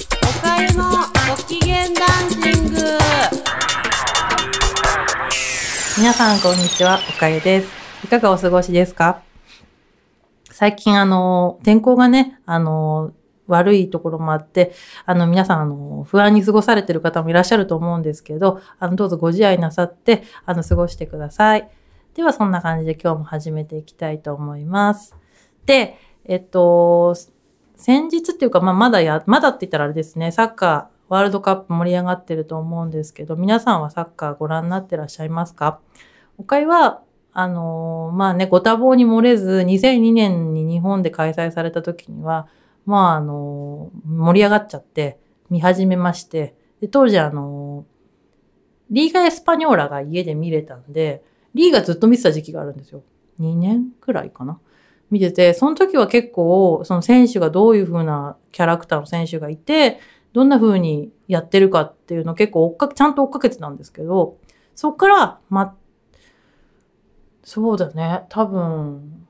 [0.40, 0.84] かゆの
[1.28, 2.80] ご機嫌ダンシング
[5.98, 7.00] 皆さん、こんにちは。
[7.08, 7.68] おかゆです。
[8.04, 9.22] いかがお過ごしですか？
[10.52, 13.12] 最近、あの、天候がね、あの、
[13.48, 14.72] 悪いところもあって、
[15.04, 21.68] あの、皆さん、あの、不安に過ごされてる方もいらっしゃると思うんですけど、あの、どうぞご自愛なさって、あの、過ごしてください。
[22.14, 25.16] では、そんな感じで今日も始めていきたいと思います。
[25.66, 27.16] で、えっと、
[27.78, 35.80] 先日っていうか、まあ、まだや、まだって言ったらあれですね、サッカー、ワールドカップ盛り上がってると思うんですけど、皆さんはサッカーご覧になってらっしゃいますか？
[36.36, 37.02] おかいは、
[37.32, 42.48] あのーまあね、ご多忙に漏れず、2002年に日本で開催された時には、
[42.84, 47.98] まあ、あのー盛り上がっちゃって、見始めまして、で当時あのー
[48.90, 51.22] リーガエスパニョーラが家で見れたんで、
[51.54, 53.02] リーガずっと見てた時期があるんですよ。
[53.38, 54.58] 2年くらいかな？
[55.10, 60.00] 見てて、その時は結構、その選手がどういう風なキャラクターの選手がいて、
[60.32, 64.36] どんな風にやってるかっていうのを結構追っかけ、ちゃんと追っかけてたんですけど、
[64.74, 65.74] そっから、ま、
[67.42, 69.26] そうだね、多分、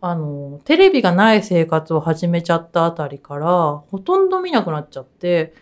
[0.00, 5.54] あの、テレビがない生活を始めちゃったあたりから、ほとんど見なくなっちゃって、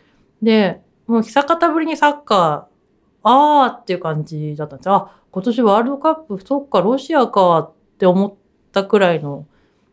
[0.42, 2.74] で、もう久方ぶりにサッカー、
[3.22, 4.94] あーっていう感じだったんですよ。
[4.94, 8.43] あ、今年ワールドカップ、そっか、ロシアかって思って
[8.74, 9.46] たくらいの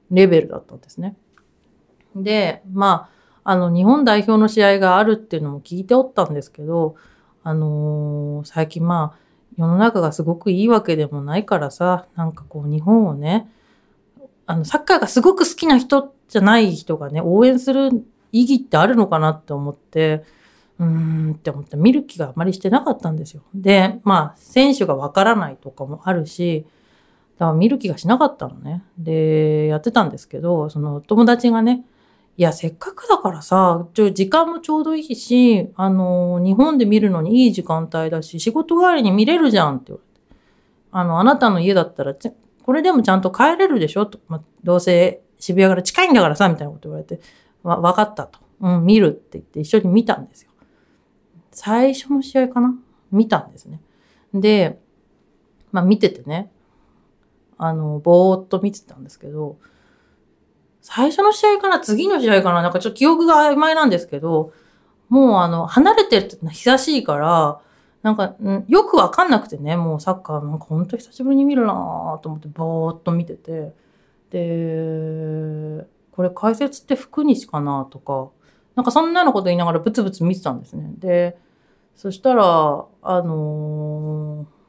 [0.10, 1.16] レベルだったんですね。
[2.16, 3.10] で、ま
[3.44, 6.96] あ、あの、日本代表の試合があるっていうのも聞いておったんですけど、
[7.44, 9.20] あのー最近まあ、
[9.58, 13.50] 世の中がすごくいいわけでもないからさ、なんかこう日本をね、
[14.46, 17.90] あの、サッカーがすごく好きな人じゃない人がね、応援する
[18.32, 20.24] 意義ってあるのかなって思って、
[20.80, 23.44] うーんって思って見る気があまりしてなかったんですよ。
[23.54, 26.66] で、まあ、選手がわからないとかもあるし、
[27.42, 28.84] だから見る気がしなかったのね。
[29.00, 31.84] で、やってたんですけど、その友達がね、
[32.38, 40.36] いや、せっかくだからさ、ちょ時間もちょうどいいし、あの、日本で見るのにいい時間帯だし、仕事帰りに見れるじゃんって言われて。
[40.92, 44.06] あの、あなたの家だったら、これでもちゃんと帰れるでしょ？
[44.06, 47.22] と、まどうせ渋谷から近いんだからさ、みたいなこと言われて、
[47.64, 48.38] わ、わかったと。
[48.60, 50.52] うん、見るって言って一緒に見たんですよ。
[51.52, 52.76] 最初の試合かな？
[53.12, 53.82] 見たんですね。
[54.32, 54.80] で、
[55.72, 56.52] まあ見ててね、
[57.64, 59.58] あの、ぼーっと見てたんですけど、
[60.82, 64.52] 最初の試合かな次の試合かななんかちょっと記憶が曖昧なんですけど、
[65.10, 67.62] もうあの、離れてるって久しいから、
[68.02, 73.74] なんか、んよくわかんなくてね、もうサッカーなんかほんと久しぶりに見るなぁと思ってぼーっと見てて、
[74.32, 78.30] で、これ解説って福西かなとか、
[78.76, 80.90] なんかそんなようなこと言いながらブツブツ見てたんですね。
[80.98, 81.38] で、
[81.96, 84.61] そしたら、あのー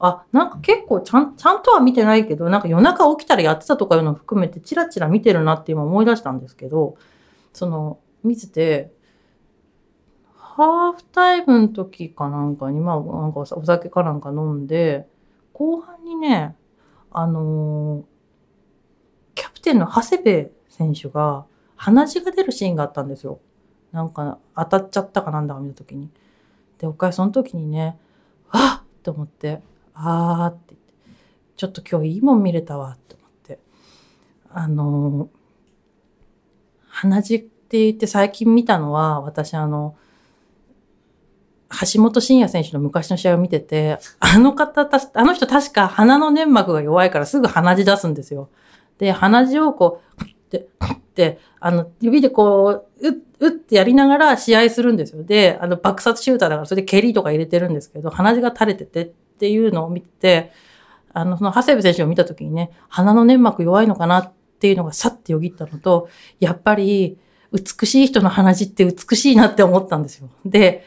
[0.00, 6.96] あ、なんか結構ちゃん、ちゃんとは見てないけど、なんか夜中起きたらやってたとかいうのを含めてチラチラ見てるなって今思い出したんですけど、
[7.52, 8.92] その、見てて、
[10.34, 15.06] ハーフタイムの時かなんかに、まあ、なんかお酒かなんか飲んで、
[15.52, 16.56] 後半にね、
[17.12, 18.10] あのー
[19.34, 21.46] キャプテンの長谷部選手が
[21.76, 23.40] 鼻血が出るシーンがあったんですよ。
[23.90, 26.10] なんか当たっちゃったかなんだか見た時に。
[26.78, 27.98] で、おかえその時にね、
[28.50, 29.62] わっって思って、
[30.02, 30.92] あーってって、
[31.56, 33.58] ちょっと今日いいもん見れたわって思って。
[34.50, 35.28] あの
[36.88, 39.96] 鼻血って言って最近見たのは、私あの、
[41.94, 48.50] 橋本真也選手の昔の試合を見てて、あの方た、あの人確か鼻の粘膜が弱いからすぐ鼻血出すんですよ。
[48.98, 55.22] で、鼻血をこう、って、って、あの、指でこう、うっ、うってやりながら試合するんですよ。
[55.22, 60.52] で、あの、爆殺シューターだから、それで蹴りとか入れてるんですけど、鼻血が垂れててっていうのを見て、
[61.14, 67.18] あの、その、長谷部選手を見たときにね、鼻の粘膜弱いのかなっていうのがさってよぎったのと、やっぱり、
[67.52, 70.28] 美しい人の鼻血って美しいなって思ったんですよ。
[70.44, 70.84] で、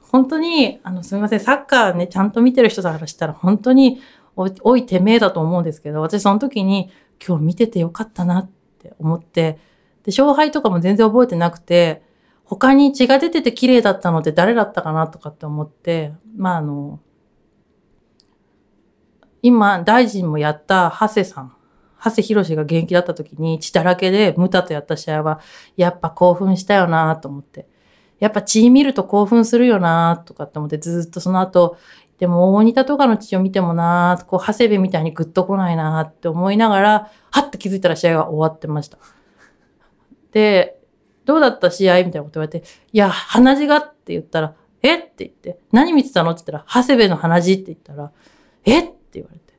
[0.00, 4.00] 本当に、あの、すみません、サッカーね、ちゃんと見てる人だからしたら、本当に
[4.34, 6.90] お、おいてめえだと思うんですけど、私その時に、
[7.24, 8.50] 今日見ててよかったなっ
[8.80, 9.60] て思って、
[10.02, 12.02] で、勝敗とかも全然覚えてなくて、
[12.44, 17.00] 他に血が出てて綺麗だったのって誰だったかなとかって思って、まあ、あの、
[19.44, 21.52] 今、大臣もやった長谷さん、
[22.02, 25.38] 長谷博士が現役だった時に血だらけでムタとやった試合は、
[25.76, 27.68] やっぱ興奮したよなと思って。
[28.20, 31.76] やっぱ血見ると興奮するよなとかって思ってずっとその後、
[32.18, 38.96] でも大仁田とかの血を見てもなこう、長谷部みたいにグッと来ないなって思いながら、はっと気づいたら試合が終わってました。
[40.32, 40.78] で、
[41.26, 48.10] どうだった試合みたいなこと言われて、いや、鼻血がって言ったら、えって言って、何見てたのって言ったら、長谷部の鼻血って言ったら、
[48.64, 49.54] えってって言われて。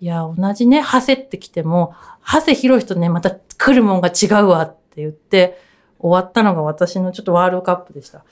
[0.00, 1.94] いや、同じね、長谷って来ても、
[2.26, 5.58] 長谷博士とね、また来るもんが違うわって言って、
[5.98, 8.24] 終わったのが私のちょっとワールドカップでした。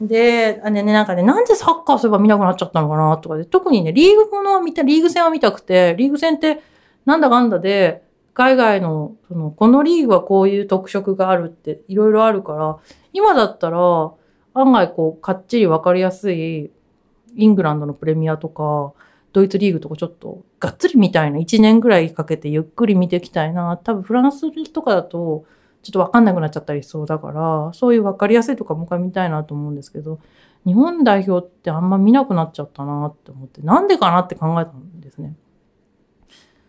[0.00, 6.62] で、あね、ねなんかね、なんでサッカーそういえば見なくなっちゃったのかなとかで、特にね、リーグものを見た、リーグ戦を見たくて、リーグ戦って
[7.06, 12.78] なんだかんだで、海外の、その、このリーグはこういう特色があるっていろいろあるから、
[13.12, 13.78] 今だったら、
[14.54, 16.70] 案外こう、かっちりわかりやすい、
[17.36, 18.92] イングランドのプレミアとか、
[19.34, 23.76] ドイツリーグとかちょっと、がっつりみたいな、1年ぐらいかけてゆっくり見ていきたいな。
[23.76, 25.44] 多分フランスとかだと、
[25.82, 30.20] ちょっとわかんなくなっちゃったりしそうだから、そういうわかりやすいとかもう一回見たいなと思うんですけど、
[30.64, 35.34] 日本代表ってあんま見なくなっちゃったなって思って、なんでかなって考えたんですね。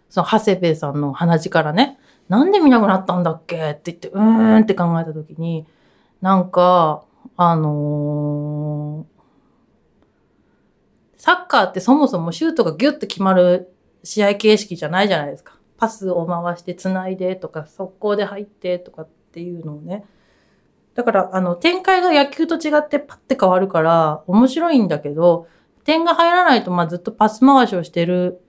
[0.09, 5.67] その、長谷部さんの鼻血からね、なんで見なくなったんだっけって言って、うーんって考えたときに、
[6.21, 7.03] なんか、
[7.37, 9.14] あのー
[11.25, 13.73] サッカーってそもそもシュートがギュッて決まる
[14.03, 15.57] 試合形式じゃないじゃないですか。
[15.75, 20.05] パスを回して繋いでとか、速攻で入ってとかっていうのをね。
[20.93, 25.47] だから、あの、展開が野球と違ってパッて変わるから面白いんだけど、
[25.83, 28.39] 点が入らないと、まあずっとパス回しをしてる、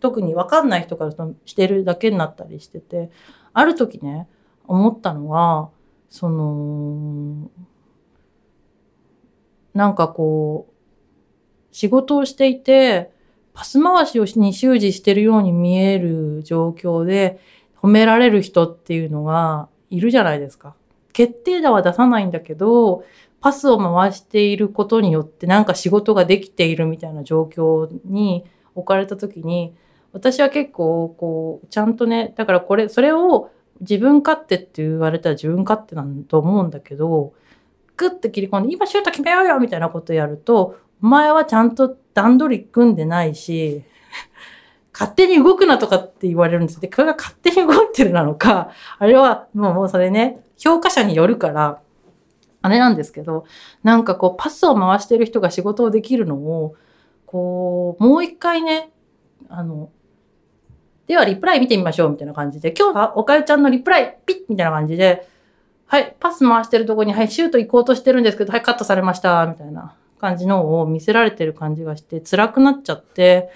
[0.00, 1.10] 特にわかんない人から
[1.44, 3.10] してるだけになったりしてて、
[3.52, 4.26] ある時ね、
[4.66, 5.68] 思ったのは、
[6.08, 7.50] その、
[9.74, 10.71] なんかこう、
[11.72, 13.10] 仕事をしていて、
[13.54, 17.40] パス回しをしに習字してるように見える状況で
[17.76, 20.74] 褒められる人っていうのがいるじゃないですか。
[21.12, 23.04] 決定打は出さないんだけど、
[23.40, 28.44] パスを回していることによってなんか仕事ができているみたいな状況に
[28.74, 29.74] 置かれた時に、
[30.12, 37.32] 私は結構こう、ちゃんとね、だからこれ、それを自分勝手って言われたら自分勝手なんと思うんだけど、
[37.96, 43.82] グッて切り込んで、今シュート決めようよみたいなことやると、お前はちゃんと段取り組んでないし、
[44.92, 46.80] 勝手に動くなとかって言われるんですよ。
[46.80, 51.80] で、これが勝手に動いてるなのか、あれはもうもうそれね、評価者によるから、
[52.60, 53.44] あれなんですけど、
[53.82, 56.76] なんかこうパスを回してる人が仕事をできるのを、
[57.26, 58.92] こう、もう一回ね、
[59.48, 59.90] あの、
[61.06, 65.26] ではリプライ見てみましょうみたいな感じで、今日はおかゆちゃんのリプライピッみたいな感じで、
[65.86, 73.50] はい、パス回してるとこに、はい、シュート行こうとしてるんですけど、はい、カットされました、みたいな感じのを見せられてる感じがして、辛くなっちゃって、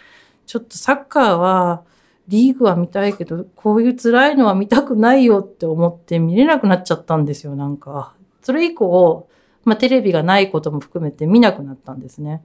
[0.46, 1.84] ちょっとサッカーは、
[2.26, 8.14] リーグは見たいけど、こういう辛いのは見たくないよって思って見れなくなっちゃったんですよ、なんか。
[8.42, 9.28] それ以降、
[9.64, 12.42] まあテレビがないことも含めて見なくなったんですね。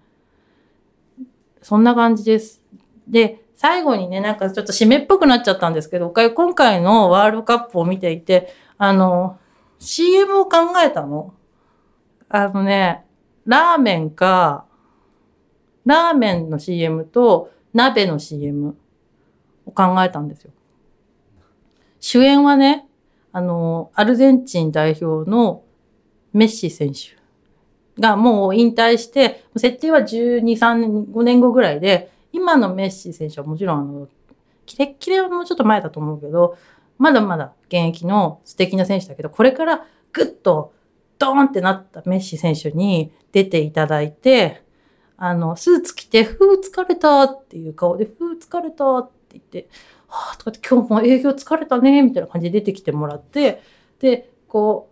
[1.63, 2.61] そんな感じです。
[3.07, 9.39] で、最後にね、なんかちょっと締めっぽくなっちゃったんですけど、今回のワールドカップを見ていて、あの、
[9.79, 11.33] CM を考えたの。
[12.29, 13.03] あのね、
[13.51, 14.65] ラーメンか、
[15.85, 18.77] ラーメンの CM と鍋の CM
[19.65, 20.51] を考えたんですよ。
[21.99, 22.87] 主演はね、
[23.33, 25.63] あの、アルゼンチン代表の
[26.31, 27.17] メッシ選手
[27.99, 34.07] がもう引退して、設定は12、3、5年後ぐらいで、今のメッシ選手はもちろんあの、
[34.65, 36.57] キレッキレはもうちょっと前だと思うけど、
[36.97, 40.71] まだまだ現役の素敵な選手だけど、これからぐっと
[41.21, 44.63] ドーンってなったメッシ選手に出ていただいて、
[45.17, 49.69] あの、スーツ着て、ふう疲れたっていう顔で、ふう疲れたって言って、
[50.07, 53.61] はぁ、とかって今日も営業疲れたね、みたいな感じで出てきてもらって、
[53.99, 54.89] で、こ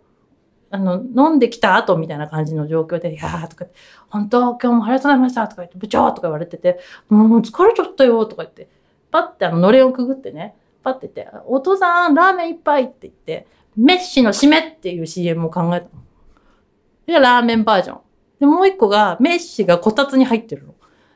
[0.70, 3.74] あの、飲んできた後みたいな感じの状況で、いやーとかって、
[4.08, 6.78] 本当今日もありがとうございましたとか言って、部長とか言われてて、
[7.08, 8.68] もう疲れちゃったよとか言って、
[9.10, 10.54] パッてあの、のれんをくぐってね、
[10.84, 15.90] パッて言って、お父さん、ラーメン一杯って言って、メッシの締めっていう CM を考えたの。
[17.06, 18.00] で、ラーメンバージョン。
[18.40, 20.74] で、もう一個が、メッシがこたつに入ってるの。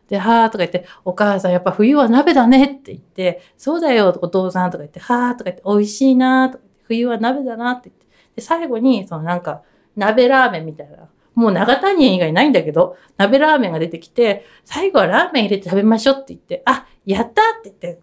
[0.08, 8.06] で、はーとか言って、お母さんやっぱ冬は鍋だねって言って、そうだよ、お父さんとか言って、はーとか言って、美味しいなーとか、冬は鍋だなって言って。
[8.36, 9.62] で、最後に、そのなんか、
[9.96, 11.08] 鍋ラーメンみたいな。
[11.34, 18.00] もう長谷園以外ないんだけど、鍋ラーメンが出てきて、最後はラーメン入れて食べましょうって言って、あ、やったって言って、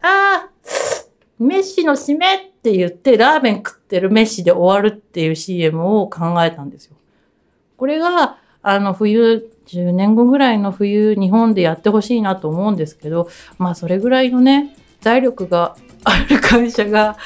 [0.00, 1.08] あー、
[1.38, 6.96] メッシの締めって言って、ラーメン食ってるメッシで終わるっていう CM を考えたんですよ。
[7.78, 17.16] これが、あの、冬、10年後ぐらいの冬、日本でやってほしいなと思うんですけど、まあ、それぐらいのね、財力がある会社が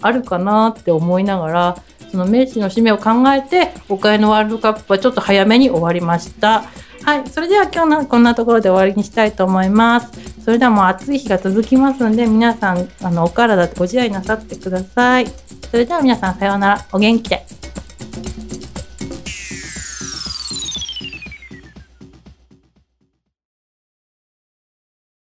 [0.00, 1.76] あるかなって思いながら、
[2.10, 6.64] そのメッシの締めを考えて、岡山のワールドカップはちょっと早めに終わりました。
[7.04, 7.28] はい。
[7.28, 10.42] それでは今日のこんなところで終わりにしたいと思います。
[10.44, 15.26] それではもう暑い日が続きますので、皆さん、あの、お体ご自愛なさってください。
[15.70, 16.86] それでは皆さんさようなら。
[16.92, 17.46] お元気で。